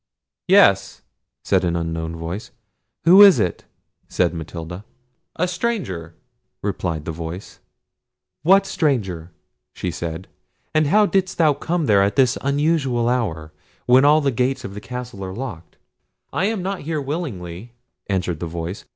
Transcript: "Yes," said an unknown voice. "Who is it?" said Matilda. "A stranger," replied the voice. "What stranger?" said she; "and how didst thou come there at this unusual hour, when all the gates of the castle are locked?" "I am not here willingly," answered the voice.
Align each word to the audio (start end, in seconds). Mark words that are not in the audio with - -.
"Yes," 0.47 1.03
said 1.43 1.63
an 1.63 1.75
unknown 1.75 2.15
voice. 2.15 2.49
"Who 3.03 3.21
is 3.21 3.39
it?" 3.39 3.65
said 4.07 4.33
Matilda. 4.33 4.83
"A 5.35 5.47
stranger," 5.47 6.15
replied 6.63 7.05
the 7.05 7.11
voice. 7.11 7.59
"What 8.41 8.65
stranger?" 8.65 9.29
said 9.75 10.25
she; 10.25 10.29
"and 10.73 10.87
how 10.87 11.05
didst 11.05 11.37
thou 11.37 11.53
come 11.53 11.85
there 11.85 12.01
at 12.01 12.15
this 12.15 12.35
unusual 12.41 13.07
hour, 13.07 13.53
when 13.85 14.03
all 14.03 14.21
the 14.21 14.31
gates 14.31 14.63
of 14.65 14.73
the 14.73 14.81
castle 14.81 15.23
are 15.23 15.35
locked?" 15.35 15.77
"I 16.33 16.45
am 16.45 16.63
not 16.63 16.81
here 16.81 16.99
willingly," 16.99 17.73
answered 18.09 18.39
the 18.39 18.47
voice. 18.47 18.85